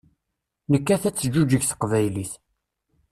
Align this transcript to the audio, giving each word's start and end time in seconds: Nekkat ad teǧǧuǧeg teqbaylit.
Nekkat 0.71 1.03
ad 1.09 1.15
teǧǧuǧeg 1.15 1.63
teqbaylit. 1.65 2.31